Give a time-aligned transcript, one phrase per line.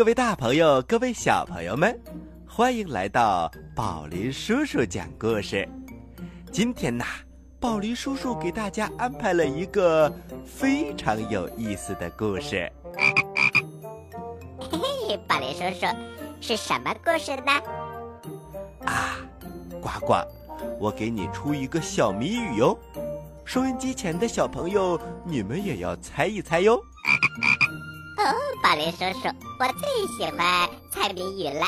[0.00, 1.94] 各位大朋友，各位小朋友们，
[2.48, 5.68] 欢迎来到宝林叔叔讲故事。
[6.50, 7.04] 今天呐，
[7.60, 10.10] 宝林叔叔给大家安排了一个
[10.46, 12.72] 非常有意思的故事。
[14.58, 15.86] 嘿嘿，宝林叔叔，
[16.40, 17.52] 是什么故事呢？
[18.86, 19.18] 啊，
[19.82, 20.14] 呱呱，
[20.78, 22.74] 我给你出一个小谜语哟。
[23.44, 26.80] 收音机前的小朋友，你们也要猜一猜哟。
[28.20, 31.64] 哦，宝林叔叔，我最喜欢猜谜语了，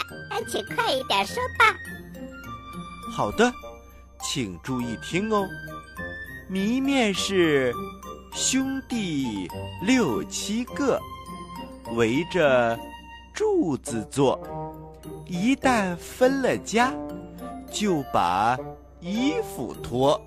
[0.50, 1.75] 请快一点说吧。
[3.11, 3.50] 好的，
[4.22, 5.48] 请注意听哦。
[6.48, 7.73] 谜面是
[8.34, 9.48] 兄弟
[9.80, 11.00] 六七个
[11.97, 12.78] 围着
[13.33, 14.39] 柱子坐，
[15.27, 16.92] 一旦分了家，
[17.73, 18.58] 就把
[19.00, 20.20] 衣服脱。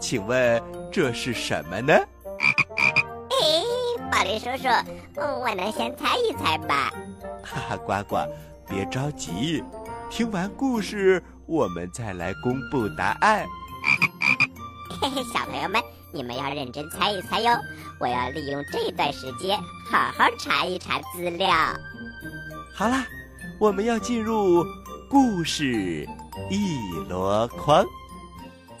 [0.00, 1.94] 请问这是什么呢？
[4.26, 4.68] 宝林叔叔，
[5.14, 6.92] 我能先猜一猜吧？
[7.44, 8.16] 哈哈，呱呱，
[8.68, 9.62] 别着急，
[10.10, 13.46] 听完故事我们再来公布答案。
[15.00, 15.80] 嘿嘿，小朋友们，
[16.12, 17.52] 你们要认真猜一猜哟！
[18.00, 19.56] 我要利用这段时间
[19.88, 21.48] 好好查一查资料。
[22.74, 23.06] 好啦，
[23.60, 24.66] 我们要进入
[25.08, 26.04] 故事
[26.50, 27.86] 一箩筐。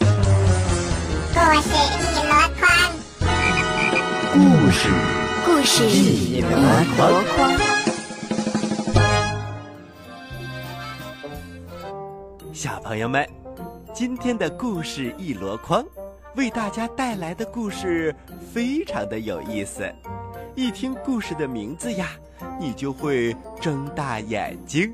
[0.00, 2.68] 故事一箩筐。
[4.32, 4.90] 故事。
[5.46, 6.48] 故事一箩
[7.36, 7.56] 筐，
[12.52, 13.24] 小朋友们，
[13.94, 15.84] 今天的故事一箩筐
[16.34, 18.12] 为大家带来的故事
[18.52, 19.88] 非常的有意思。
[20.56, 22.10] 一听故事的名字呀，
[22.58, 24.92] 你就会睁大眼睛，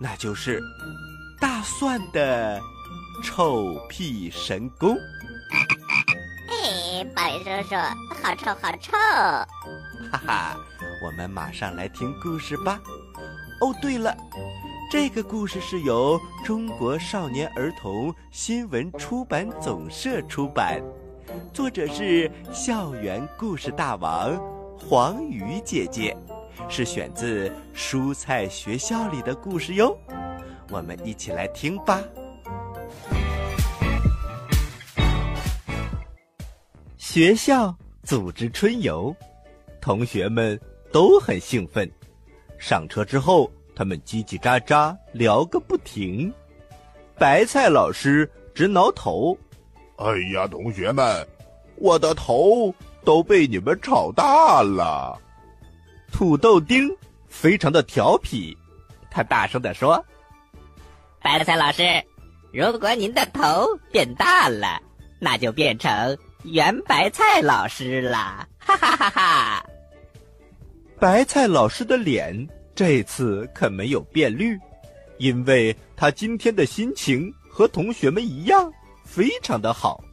[0.00, 0.62] 那就是
[1.40, 2.60] 大蒜的
[3.24, 4.96] 臭屁神功。
[6.48, 7.74] 嘿宝林叔叔，
[8.22, 8.92] 好臭，好臭！
[10.10, 10.56] 哈哈，
[11.04, 12.80] 我们马上来听故事吧。
[13.60, 14.16] 哦，对了，
[14.90, 20.82] 这个故事是由中国少年儿童新闻出版总社出版，
[21.52, 24.36] 作者是校园故事大王
[24.78, 26.16] 黄鱼姐姐，
[26.68, 29.96] 是选自蔬菜学校里的故事哟。
[30.70, 32.00] 我们一起来听吧。
[36.96, 39.14] 学校组织春游，
[39.80, 40.60] 同学们
[40.92, 41.90] 都很兴奋。
[42.58, 46.32] 上车之后，他们叽叽喳喳聊个不停。
[47.18, 49.36] 白菜老师直挠头
[49.96, 51.26] ：“哎呀，同学们，
[51.76, 55.18] 我的头都被你们吵大了。”
[56.12, 56.88] 土豆丁
[57.26, 58.56] 非常的调皮，
[59.10, 60.04] 他大声的说
[61.22, 61.82] ：“白菜老师，
[62.52, 64.80] 如果您的头变大了，
[65.18, 69.66] 那就变成……”圆白菜老师啦，哈哈哈哈！
[71.00, 74.58] 白菜老师的脸这次可没有变绿，
[75.16, 78.70] 因为他今天的心情和同学们一样，
[79.04, 80.04] 非常的好。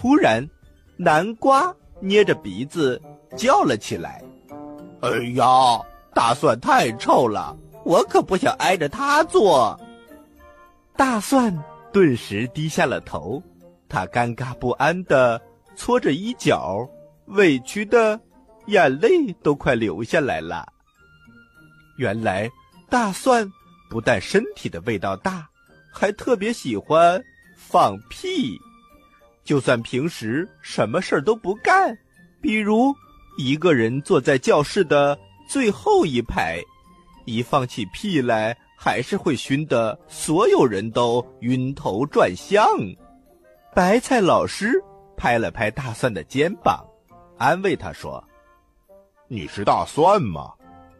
[0.00, 0.48] 忽然，
[0.96, 3.00] 南瓜捏着鼻子
[3.36, 4.22] 叫了起来
[5.02, 5.44] ：“哎呀，
[6.14, 9.78] 大蒜太臭了，我可不想挨着它坐。”
[10.96, 11.54] 大蒜
[11.92, 13.42] 顿时低下了头。
[13.90, 15.42] 他尴尬不安的
[15.74, 16.88] 搓着衣角，
[17.26, 18.18] 委屈的
[18.66, 20.64] 眼泪都快流下来了。
[21.98, 22.48] 原来
[22.88, 23.50] 大蒜
[23.90, 25.46] 不但身体的味道大，
[25.92, 27.20] 还特别喜欢
[27.56, 28.56] 放屁。
[29.42, 31.98] 就算平时什么事儿都不干，
[32.40, 32.94] 比如
[33.36, 36.62] 一个人坐在教室的最后一排，
[37.24, 42.64] 一放起屁来，还是会熏得所有人都晕头转向。
[43.72, 44.82] 白菜老师
[45.16, 46.84] 拍了拍大蒜的肩膀
[47.38, 48.22] ：“安慰他说
[49.28, 50.52] ：“你是大蒜吗？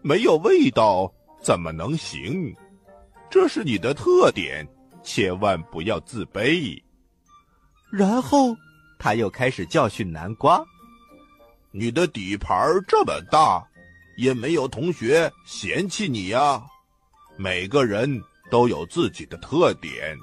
[0.02, 1.12] 没有味道
[1.42, 2.54] 怎么能行？
[3.28, 4.64] 这是你的特点，
[5.02, 6.80] 千万不要自卑。”
[7.90, 8.54] 然后
[9.00, 10.64] 他又开始教训南瓜
[11.74, 12.56] ：“你的底盘
[12.86, 13.66] 这么大，
[14.16, 16.62] 也没有同学嫌弃你呀。
[17.36, 20.16] 每个人都有自己的特点，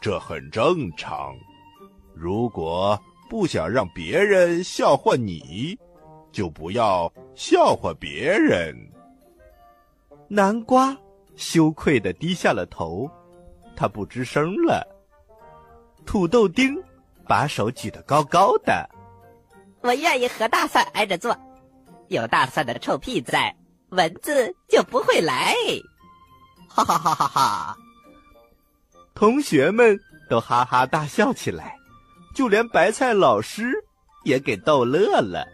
[0.00, 1.34] 这很正常。
[2.20, 3.00] 如果……”
[3.30, 5.78] 不想让别人笑话你，
[6.32, 8.74] 就不要笑话别人。
[10.26, 10.96] 南瓜
[11.36, 13.08] 羞愧的低下了头，
[13.76, 14.84] 他不吱声了。
[16.04, 16.76] 土豆丁
[17.28, 18.90] 把手举得高高的，
[19.82, 21.32] 我愿意和大蒜挨着坐，
[22.08, 23.54] 有大蒜的臭屁在，
[23.90, 25.54] 蚊子就不会来。
[26.68, 27.76] 哈哈哈哈哈！
[29.14, 29.96] 同学们
[30.28, 31.76] 都哈哈大笑起来。
[32.34, 33.72] 就连白菜老师
[34.24, 35.46] 也给逗乐了，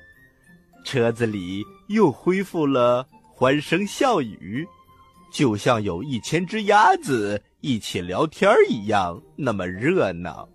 [0.84, 4.67] 车子里又恢复了欢声笑语，
[5.32, 10.49] 就像有一千只鸭子一起聊天一样，那么热闹。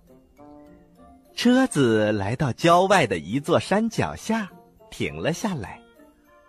[1.34, 4.50] 车子来到郊外的一座山脚下，
[4.90, 5.82] 停了下来，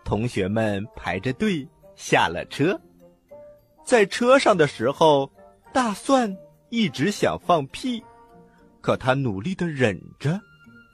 [0.04, 1.66] 同学们排着队
[1.96, 2.78] 下了车。
[3.84, 5.30] 在车上的时候，
[5.72, 6.36] 大蒜
[6.68, 8.02] 一直想放屁。
[8.82, 10.38] 可他努力的忍着，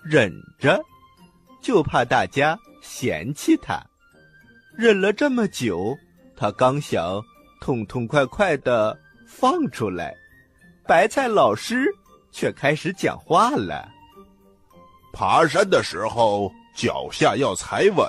[0.04, 0.78] 忍着，
[1.62, 3.82] 就怕大家嫌弃他。
[4.76, 5.96] 忍了这么久，
[6.36, 7.20] 他刚想
[7.60, 8.96] 痛痛快快的
[9.26, 10.14] 放出来，
[10.86, 11.86] 白菜老师
[12.30, 13.90] 却开始讲话了
[15.12, 18.06] ：“爬山的时候脚下要踩稳，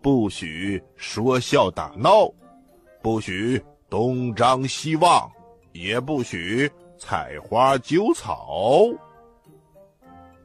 [0.00, 2.30] 不许说笑打闹，
[3.02, 3.60] 不许
[3.90, 5.28] 东张西望，
[5.72, 6.70] 也不许。”
[7.06, 8.86] 采花揪草，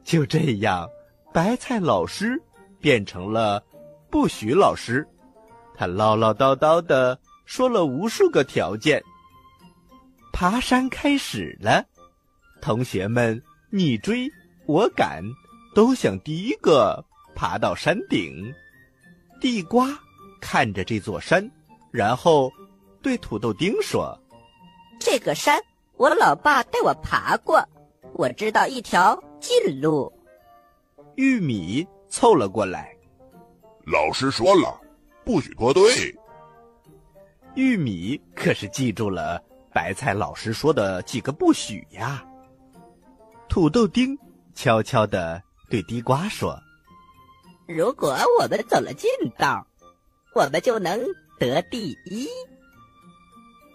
[0.04, 0.86] 就这样，
[1.32, 2.38] 白菜老师
[2.78, 3.64] 变成了
[4.10, 5.08] 不许老师。
[5.74, 9.02] 他唠唠叨叨的说了无数个条件。
[10.34, 11.82] 爬山开始了，
[12.60, 14.30] 同学们你追
[14.66, 15.24] 我赶，
[15.74, 17.02] 都想第一个
[17.34, 18.52] 爬到山顶。
[19.40, 19.88] 地瓜
[20.42, 21.50] 看着这座山，
[21.90, 22.52] 然后
[23.00, 24.14] 对土豆丁说
[25.00, 25.58] ：“这个山。”
[26.00, 27.62] 我老爸带我爬过，
[28.14, 30.10] 我知道一条近路。
[31.16, 32.96] 玉米凑了过来，
[33.84, 34.80] 老师说了，
[35.26, 35.92] 不许脱队。
[37.54, 39.38] 玉米可是记住了
[39.74, 42.24] 白菜老师说的几个不许呀。
[43.46, 44.18] 土豆丁
[44.54, 46.58] 悄悄的对地瓜说
[47.68, 49.66] ：“如果我们走了近道，
[50.34, 50.98] 我们就能
[51.38, 52.26] 得第一。”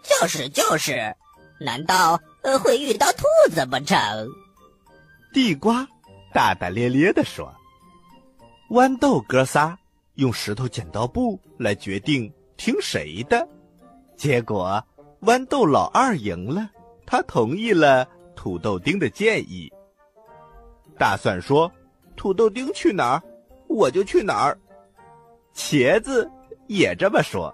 [0.02, 1.16] 就是就是。
[1.60, 2.20] 难道
[2.64, 3.98] 会遇到兔子不成？
[5.34, 5.88] 地瓜
[6.34, 7.54] 大大咧咧地说
[8.72, 9.78] ：“豌豆哥仨
[10.16, 13.48] 用石头剪刀布来决定听谁的，
[14.16, 14.84] 结果
[15.22, 16.70] 豌豆老二赢了，
[17.06, 19.72] 他同意了土豆丁的建议。
[20.98, 21.72] 大蒜说
[22.16, 23.24] ：‘土豆丁去哪儿，
[23.68, 24.58] 我就去哪儿。’
[25.56, 26.30] 茄子
[26.68, 27.54] 也这么说。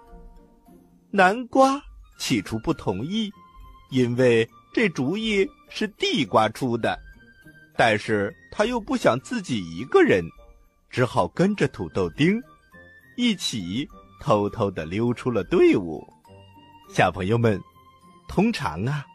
[1.12, 1.81] 南瓜
[2.18, 3.31] 起初不同意。”
[3.91, 6.97] 因为这主意是地瓜出的，
[7.75, 10.23] 但是他又不想自己一个人，
[10.89, 12.41] 只好跟着土豆丁，
[13.18, 13.87] 一起
[14.21, 16.01] 偷偷的溜出了队伍。
[16.89, 17.61] 小朋友们，
[18.30, 19.06] 通常啊，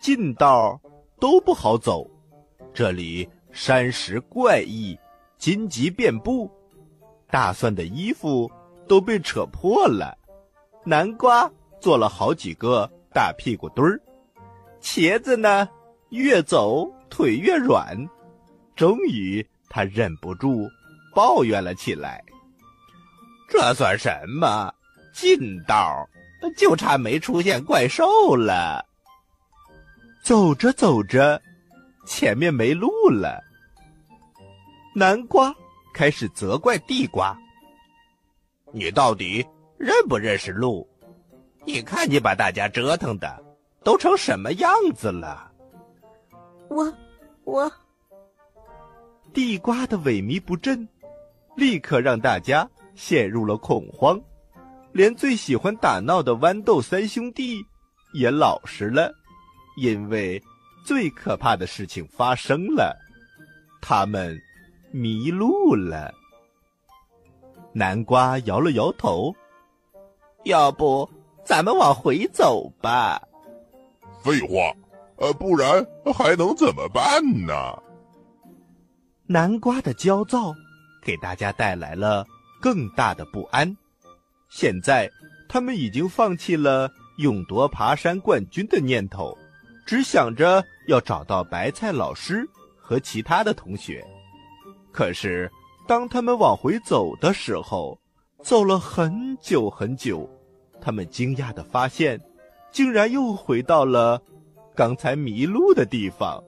[0.00, 0.80] 近道
[1.20, 2.10] 都不好走，
[2.72, 4.98] 这里山石怪异，
[5.36, 6.50] 荆棘遍布，
[7.30, 8.50] 大蒜的衣服
[8.88, 10.16] 都被扯破了，
[10.82, 14.00] 南瓜做了好几个大屁股墩儿。
[14.84, 15.66] 茄子呢，
[16.10, 17.96] 越走腿越软，
[18.76, 20.68] 终于他忍不住
[21.14, 22.22] 抱怨了起来
[23.48, 24.70] ：“这算什么？
[25.14, 26.06] 近道
[26.54, 28.84] 就差没出现怪兽了。”
[30.22, 31.40] 走着走着，
[32.06, 33.42] 前面没路了。
[34.94, 35.52] 南瓜
[35.94, 37.34] 开始责怪地瓜
[38.70, 39.44] ：“你到底
[39.78, 40.86] 认不认识路？
[41.64, 43.42] 你看你把大家折腾的。”
[43.84, 45.52] 都成什么样子了？
[46.68, 46.92] 我，
[47.44, 47.70] 我，
[49.32, 50.88] 地瓜的萎靡不振，
[51.54, 54.18] 立刻让大家陷入了恐慌，
[54.92, 57.62] 连最喜欢打闹的豌豆三兄弟
[58.14, 59.12] 也老实了，
[59.76, 60.42] 因为
[60.84, 62.96] 最可怕的事情发生了，
[63.82, 64.40] 他们
[64.90, 66.12] 迷路了。
[67.72, 69.34] 南瓜摇了摇头，
[70.44, 71.08] 要不
[71.44, 73.20] 咱们往回走吧。
[74.24, 74.74] 废话，
[75.18, 77.54] 呃，不然还能怎么办呢？
[79.26, 80.54] 南瓜的焦躁
[81.02, 82.24] 给大家带来了
[82.58, 83.76] 更大的不安。
[84.48, 85.10] 现在，
[85.46, 89.36] 他们已经放弃了勇夺爬山冠军的念头，
[89.84, 92.48] 只想着要找到白菜老师
[92.80, 94.02] 和其他的同学。
[94.90, 95.52] 可是，
[95.86, 97.98] 当他们往回走的时候，
[98.42, 100.26] 走了很久很久，
[100.80, 102.18] 他们惊讶的发现，
[102.74, 104.20] 竟然又回到了
[104.74, 106.42] 刚才迷路的地方。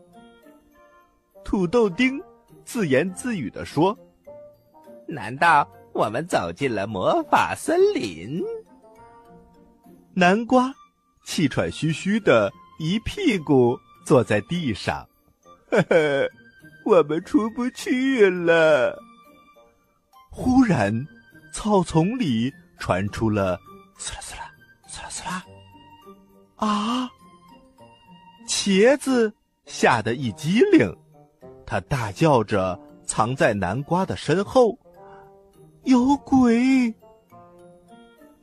[1.45, 2.21] 土豆丁
[2.65, 3.97] 自言自语地说
[5.07, 8.43] ：“难道我们走进了魔法森林？”
[10.13, 10.75] 南瓜
[11.25, 15.09] 气喘吁吁的一屁股坐在地上，
[15.71, 16.29] 呵呵，
[16.85, 19.01] 我们出不去了。
[20.29, 21.07] 忽然，
[21.53, 23.57] 草丛里传出了
[23.97, 24.51] “呲啦呲啦，
[24.89, 25.45] 呲啦呲啦”，
[26.57, 27.11] 啊！
[28.49, 29.33] 茄子
[29.65, 30.95] 吓得一激灵。
[31.67, 34.79] 他大叫着，藏在南瓜的身后，
[35.85, 36.95] 有鬼！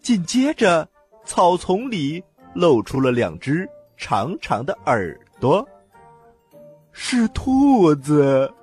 [0.02, 0.88] 紧接着，
[1.26, 2.22] 草丛里
[2.54, 5.66] 露出了两只长长的耳朵，
[6.92, 8.54] 是兔子。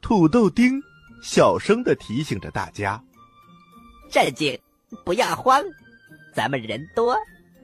[0.00, 0.80] 土豆丁
[1.22, 3.00] 小声的提醒着大家
[4.10, 4.58] ：“镇静，
[5.04, 5.62] 不要慌，
[6.34, 7.16] 咱们人多，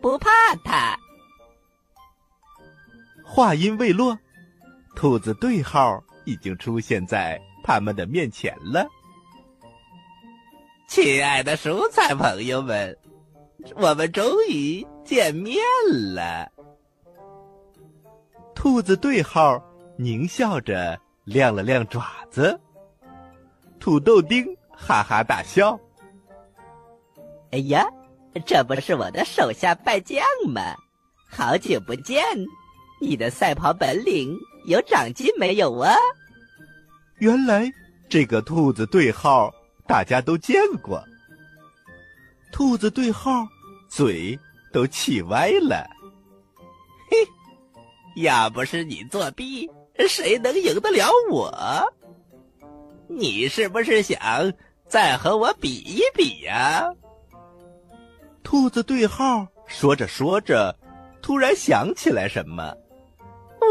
[0.04, 0.28] 不怕
[0.62, 0.94] 它。”
[3.25, 4.18] 话音未落。
[4.94, 8.87] 兔子对号已经出现在他们的面前了。
[10.87, 12.96] 亲爱的蔬菜朋友们，
[13.76, 15.56] 我们终于见面
[16.14, 16.52] 了。
[18.54, 19.58] 兔子对号
[19.99, 22.61] 狞笑着亮了亮爪子，
[23.80, 25.80] 土豆丁哈哈大笑。
[27.50, 27.84] 哎呀，
[28.45, 30.61] 这不是我的手下败将吗？
[31.29, 32.23] 好久不见，
[33.00, 34.37] 你的赛跑本领。
[34.67, 35.95] 有长进没有啊？
[37.19, 37.71] 原来
[38.09, 39.53] 这个兔子对号
[39.87, 41.05] 大家都见过。
[42.50, 43.47] 兔子对号
[43.91, 44.38] 嘴
[44.73, 45.87] 都气歪了。
[47.11, 49.69] 嘿，要不是你作弊，
[50.09, 51.53] 谁能赢得了我？
[53.07, 54.19] 你是不是想
[54.88, 56.88] 再和我比一比呀？
[58.44, 60.76] 兔子对号说着说着，
[61.20, 62.72] 突然想起来什么。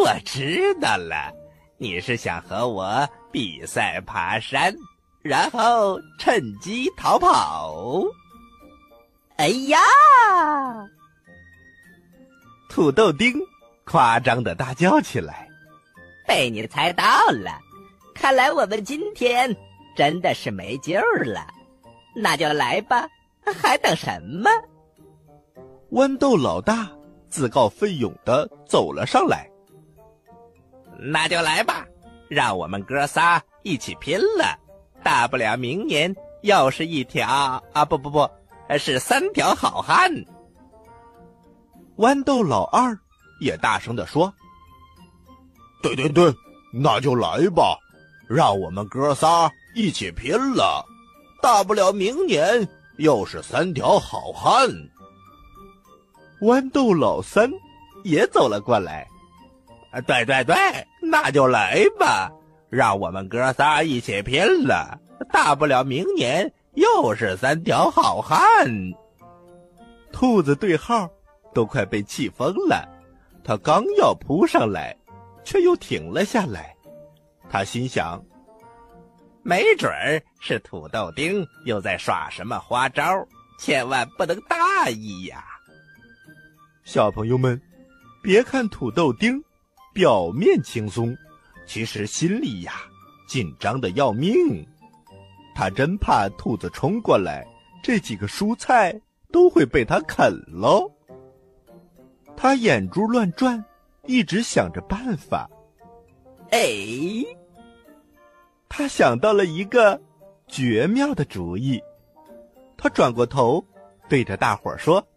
[0.03, 1.31] 我知道了，
[1.77, 4.75] 你是想和我比赛爬山，
[5.21, 8.03] 然后趁机逃跑。
[9.37, 9.77] 哎呀！
[12.69, 13.39] 土豆丁
[13.85, 15.47] 夸张的大叫起来
[16.27, 17.59] ：“被你猜到了！
[18.15, 19.55] 看来我们今天
[19.95, 21.45] 真的是没救了。
[22.15, 23.07] 那就来吧，
[23.51, 24.49] 还等什么？”
[25.91, 26.89] 豌豆老大
[27.29, 29.49] 自告奋勇的走了上来。
[30.99, 31.85] 那就来吧，
[32.29, 34.57] 让我们哥仨一起拼了！
[35.03, 37.27] 大不了明年又是一条
[37.73, 38.29] 啊，不不不，
[38.77, 40.09] 是三条好汉。
[41.97, 42.97] 豌豆老二
[43.41, 44.33] 也大声的说
[45.83, 46.33] ：“对对对，
[46.71, 47.77] 那就来吧，
[48.27, 50.85] 让我们哥仨一起拼了！
[51.41, 52.65] 大不了明年
[52.97, 54.69] 又是三条好汉。”
[56.41, 57.49] 豌豆老三
[58.03, 59.07] 也走了过来。
[59.91, 60.55] 啊，对对对，
[61.01, 62.31] 那就来吧，
[62.69, 64.99] 让我们哥仨一起拼了！
[65.31, 68.67] 大不了明年又是三条好汉。
[70.11, 71.07] 兔子对号
[71.53, 72.89] 都快被气疯了，
[73.43, 74.97] 他刚要扑上来，
[75.43, 76.75] 却又停了下来。
[77.49, 78.21] 他心想：
[79.43, 83.03] 没准儿是土豆丁又在耍什么花招，
[83.59, 85.43] 千万不能大意呀！
[86.83, 87.61] 小朋友们，
[88.21, 89.43] 别看土豆丁。
[89.93, 91.15] 表面轻松，
[91.67, 92.73] 其实心里呀
[93.27, 94.67] 紧张的要命。
[95.53, 97.45] 他真怕兔子冲过来，
[97.83, 98.99] 这几个蔬菜
[99.31, 100.89] 都会被他啃喽。
[102.35, 103.63] 他眼珠乱转，
[104.07, 105.47] 一直想着办法。
[106.49, 106.59] 哎，
[108.75, 110.01] 他想到了一个
[110.47, 111.79] 绝妙的主意。
[112.75, 113.63] 他转过头，
[114.09, 115.07] 对着大伙儿说：“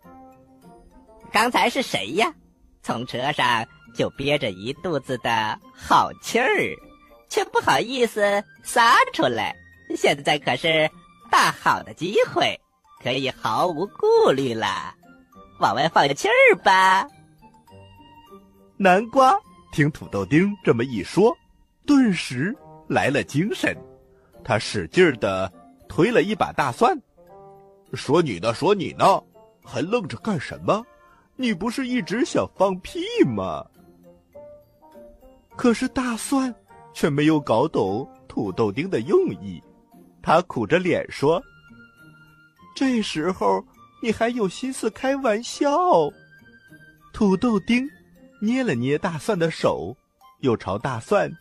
[1.32, 2.32] 刚才是谁呀？
[2.82, 6.46] 从车上。”就憋着一肚子的好气儿，
[7.30, 9.56] 却不好意思撒出来。
[9.96, 10.90] 现在可是
[11.30, 12.60] 大好的机会，
[13.02, 14.94] 可以毫无顾虑了，
[15.60, 17.08] 往外放个气儿吧。
[18.76, 19.34] 南瓜
[19.72, 21.34] 听土豆丁这么一说，
[21.86, 22.54] 顿时
[22.88, 23.76] 来了精神，
[24.44, 25.52] 他使劲的
[25.88, 26.96] 推了一把大蒜，
[27.94, 28.54] 说：“你呢？
[28.54, 29.22] 说你呢？
[29.64, 30.84] 还愣着干什么？
[31.34, 33.64] 你不是一直想放屁吗？”
[35.56, 36.54] 可是大蒜
[36.92, 39.62] 却没有搞懂土豆丁的用意，
[40.22, 41.42] 他苦着脸说
[42.76, 43.64] ：“这时候
[44.02, 45.68] 你还有心思开玩笑？”
[47.12, 47.88] 土豆丁
[48.40, 49.96] 捏了捏大蒜的手，
[50.40, 51.32] 又朝大蒜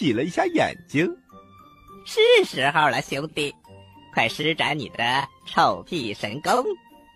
[0.00, 1.06] 挤了一下眼睛。
[2.06, 3.54] 是时候了，兄弟，
[4.14, 6.64] 快施展你的臭屁神功，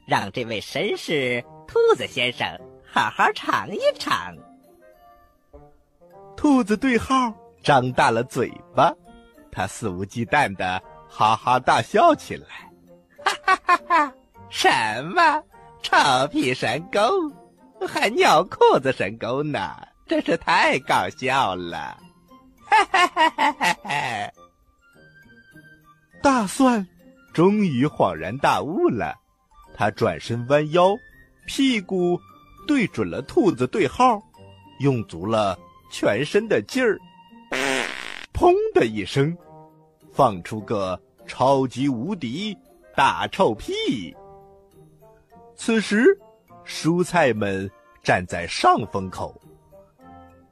[0.07, 2.47] 让这位绅士兔子先生
[2.87, 4.37] 好好尝一尝。
[6.37, 8.93] 兔子对号张大了嘴巴，
[9.51, 12.71] 他肆无忌惮的哈哈大笑起来，
[13.25, 14.13] 哈哈哈哈！
[14.51, 14.69] 什
[15.07, 15.43] 么
[15.83, 15.97] 臭
[16.29, 19.59] 屁神功，还尿裤子神功呢？
[20.07, 21.99] 真是太搞笑了！
[22.91, 24.31] 哈！
[26.23, 26.87] 大蒜
[27.33, 29.15] 终于恍然大悟了，
[29.75, 30.97] 他转身弯腰，
[31.47, 32.19] 屁股
[32.67, 34.23] 对准了兔子对号，
[34.81, 35.59] 用足了。
[35.91, 36.99] 全身的劲儿，
[38.35, 39.37] 砰的一声，
[40.13, 42.57] 放出个超级无敌
[42.97, 44.17] 大臭屁。
[45.55, 46.05] 此时，
[46.65, 47.71] 蔬菜们
[48.03, 49.41] 站在上风口，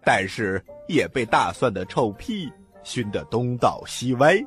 [0.04, 2.52] 但是也被大蒜的臭屁
[2.84, 4.38] 熏得东倒西歪。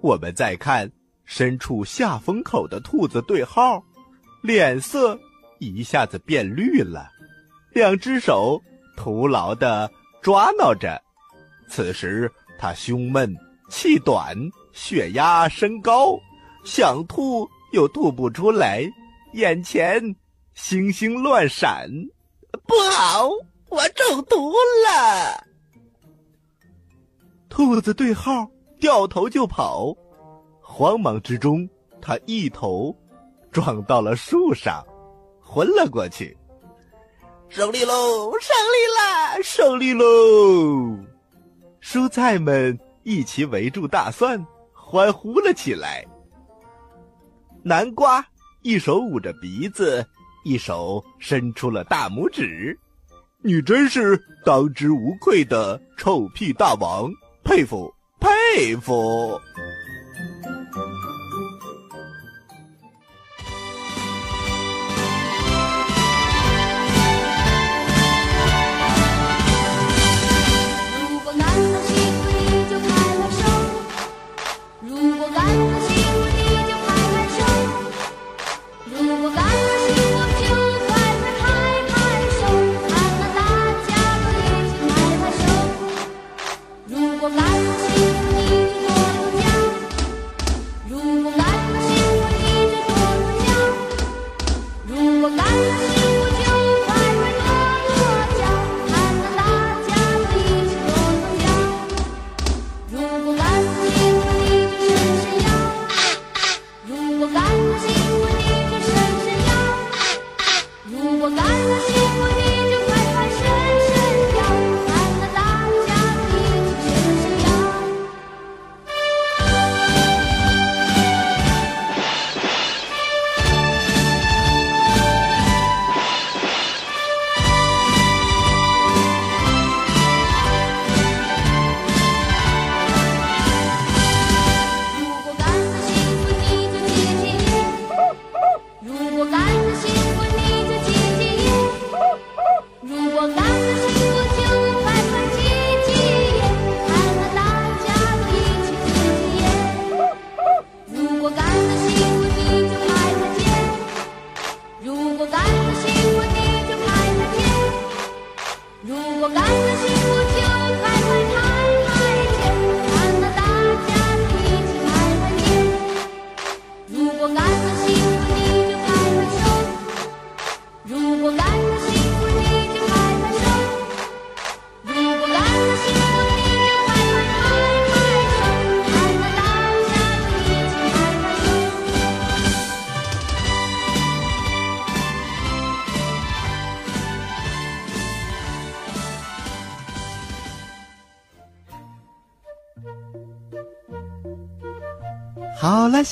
[0.00, 0.90] 我们再看
[1.24, 3.82] 身处下风口的兔子对号，
[4.42, 5.18] 脸色
[5.58, 7.10] 一下子变绿了，
[7.72, 8.60] 两只手。
[8.96, 9.88] 徒劳的
[10.20, 11.00] 抓挠着，
[11.68, 13.32] 此时他胸闷
[13.70, 14.36] 气短，
[14.72, 16.18] 血压升高，
[16.64, 18.82] 想吐又吐不出来，
[19.34, 20.02] 眼前
[20.54, 21.88] 星星乱闪，
[22.66, 23.30] 不好，
[23.68, 24.52] 我中毒
[24.86, 25.44] 了！
[27.48, 28.48] 兔子对号
[28.80, 29.94] 掉头就跑，
[30.60, 31.68] 慌忙之中，
[32.00, 32.96] 他一头
[33.50, 34.84] 撞到了树上，
[35.42, 36.36] 昏了过去。
[37.48, 38.30] 胜利喽！
[38.38, 39.42] 胜利啦！
[39.42, 40.04] 胜利喽！
[41.80, 46.04] 蔬菜们一齐围住大蒜，欢呼了起来。
[47.62, 48.24] 南瓜
[48.62, 50.06] 一手捂着鼻子，
[50.44, 52.78] 一手伸出了大拇指
[53.40, 57.08] ：“你真是当之无愧的臭屁大王，
[57.44, 59.40] 佩服佩服！”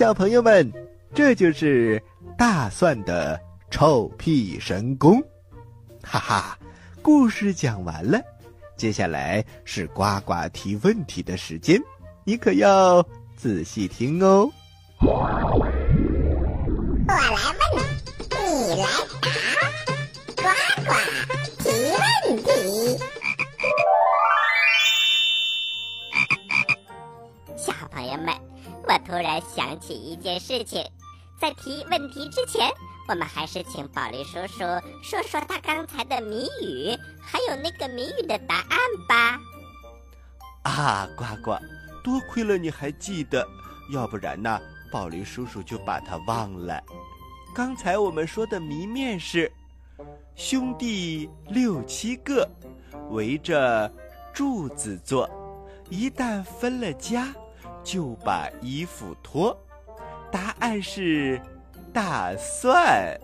[0.06, 0.72] 小朋友们，
[1.16, 2.00] 这就是
[2.38, 3.40] 大蒜的
[3.72, 5.20] 臭屁神功，
[6.00, 6.56] 哈哈！
[7.02, 8.20] 故事讲完了，
[8.76, 11.82] 接下来是呱呱提问题的时间，
[12.22, 13.04] 你可要
[13.36, 14.48] 仔细听哦。
[15.00, 15.28] 我
[17.08, 17.18] 来
[17.74, 17.84] 问，
[18.30, 18.86] 你来
[19.20, 19.28] 答，
[20.36, 20.44] 呱
[20.86, 20.92] 呱
[21.58, 21.68] 提
[22.30, 22.48] 问题。
[27.56, 28.45] 小朋友们。
[28.88, 30.84] 我突然想起一件事情，
[31.40, 32.70] 在提问题之前，
[33.08, 34.58] 我们还是请宝林叔叔
[35.02, 39.40] 说说他刚才的谜语，还有那个谜语的答案吧。
[40.62, 41.58] 啊，呱呱，
[42.04, 43.46] 多亏了你还记得，
[43.92, 44.60] 要不然呢，
[44.92, 46.80] 宝林叔叔就把它忘了。
[47.54, 49.50] 刚才我们说的谜面是：
[50.36, 52.48] 兄弟六七个，
[53.10, 53.92] 围着
[54.32, 55.28] 柱子坐，
[55.90, 57.34] 一旦分了家，
[57.86, 59.56] 就把衣服脱。
[60.32, 61.40] 答案是
[61.94, 63.16] 大蒜。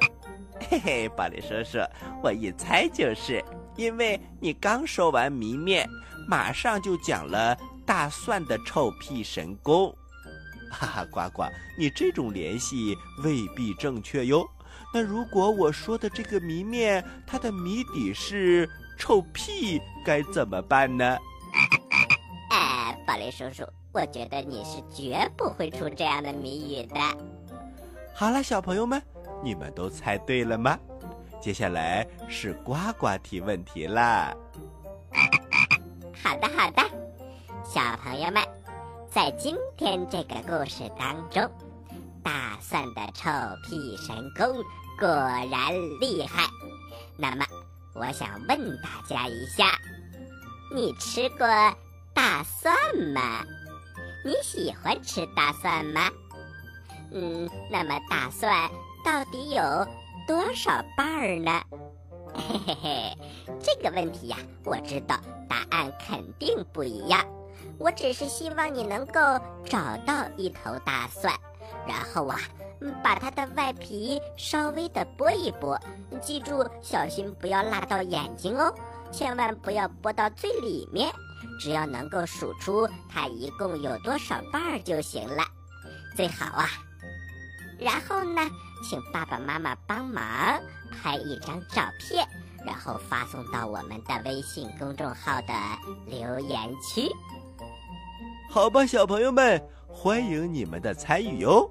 [0.70, 1.78] 嘿嘿，宝林叔叔，
[2.22, 3.44] 我一猜就是，
[3.76, 5.86] 因为你刚说完谜面。
[6.26, 9.92] 马上就讲了大蒜的臭屁神功，
[10.70, 11.42] 哈哈，呱呱，
[11.76, 14.48] 你这种联系未必正确哟。
[14.94, 21.18] 那如果我说的这个谜面，它的谜底是臭屁，该怎么办呢？
[22.50, 27.00] 哎，宝雷叔叔，我觉得你是绝不会出这样的谜语的。
[28.14, 29.02] 好了，小朋友们，
[29.42, 30.78] 你们都猜对了吗？
[31.40, 34.34] 接下来是呱呱提问题啦。
[36.22, 36.82] 好的，好的，
[37.64, 38.42] 小朋友们，
[39.10, 41.50] 在今天这个故事当中，
[42.22, 43.30] 大蒜的臭
[43.64, 44.62] 屁神功
[44.98, 46.48] 果然厉害。
[47.16, 47.44] 那么，
[47.94, 49.78] 我想问大家一下：
[50.74, 51.46] 你吃过
[52.14, 52.72] 大蒜
[53.14, 53.42] 吗？
[54.22, 56.08] 你喜欢吃大蒜吗？
[57.12, 58.70] 嗯，那么大蒜
[59.04, 59.62] 到底有
[60.26, 61.62] 多少瓣儿呢？
[62.34, 63.18] 嘿嘿嘿，
[63.60, 67.24] 这个问题呀，我知道答案肯定不一样。
[67.78, 69.20] 我只是希望你能够
[69.64, 71.34] 找到一头大蒜，
[71.88, 72.38] 然后啊，
[73.02, 75.80] 把它的外皮稍微的剥一剥，
[76.20, 78.72] 记住小心不要辣到眼睛哦，
[79.10, 81.10] 千万不要剥到最里面。
[81.58, 85.42] 只要能够数出它一共有多少瓣儿就行了，
[86.16, 86.68] 最好啊。
[87.78, 88.40] 然后呢，
[88.88, 90.22] 请爸爸妈妈帮忙
[90.90, 92.26] 拍一张照片，
[92.66, 95.54] 然后发送到我们的微信公众号的
[96.06, 97.08] 留言区。
[98.50, 101.70] 好吧，小朋友们，欢迎你们的参与哟。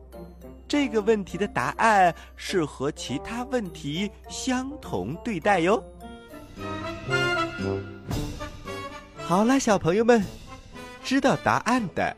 [0.67, 5.83] 这个问题的答案是和其他问题相同对待哟。
[9.29, 10.25] 好了，小朋友们，
[11.03, 12.17] 知道答案的，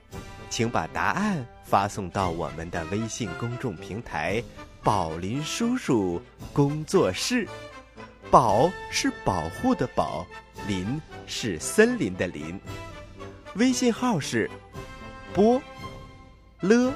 [0.50, 4.42] 请把答案发送到我们的微信公众平台
[4.82, 6.22] “宝林叔叔
[6.54, 7.46] 工作室”。
[8.32, 10.26] 宝是保护的宝，
[10.70, 12.58] 林是森林的林。
[13.56, 14.50] 微信号是
[15.34, 15.62] 波
[16.62, 16.94] 了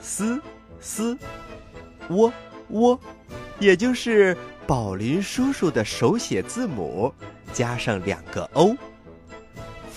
[0.00, 0.42] 斯
[0.80, 1.16] 斯
[2.08, 2.32] 窝
[2.70, 2.98] 窝，
[3.60, 7.14] 也就是宝林叔叔的手写字母
[7.52, 8.76] 加上两个 O。